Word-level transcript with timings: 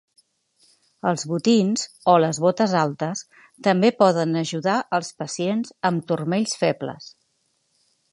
Els 1.09 1.25
botins 1.31 1.83
o 2.13 2.15
les 2.23 2.39
botes 2.45 2.73
altes 2.83 3.21
també 3.67 3.91
poden 3.99 4.33
ajudar 4.41 4.79
als 4.99 5.13
pacients 5.23 5.75
amb 5.91 6.09
turmells 6.13 6.57
febles. 6.63 7.11